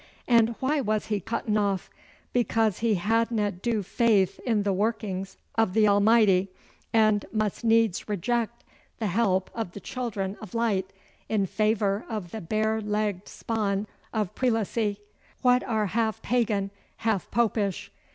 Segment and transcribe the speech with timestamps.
[0.27, 1.91] And why was he cutten off?
[2.33, 6.49] Because he hadna due faith in the workings o' the Almighty,
[6.91, 8.63] and must needs reject
[8.97, 10.91] the help o' the children o' light
[11.29, 14.97] in favour o' the bare legged spawn o' Prelacy,
[15.43, 17.91] wha are half Pagan, half Popish.